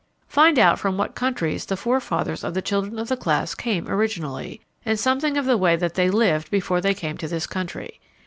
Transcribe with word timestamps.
Find 0.27 0.57
out 0.57 0.79
from 0.79 0.97
what 0.97 1.13
countries 1.13 1.67
the 1.67 1.77
forefathers 1.77 2.43
of 2.43 2.55
the 2.55 2.61
children 2.63 2.97
of 2.97 3.07
the 3.07 3.15
class 3.15 3.53
came 3.53 3.87
originally, 3.87 4.59
and 4.83 4.99
something 4.99 5.37
of 5.37 5.45
the 5.45 5.57
way 5.59 5.75
that 5.75 5.93
they 5.93 6.09
lived 6.09 6.49
before 6.49 6.81
they 6.81 6.95
came 6.95 7.19
to 7.19 7.27
this 7.27 7.45
country. 7.45 7.99